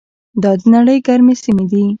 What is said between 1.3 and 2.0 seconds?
سیمې دي.